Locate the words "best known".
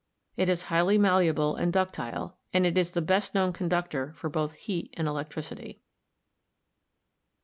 3.03-3.53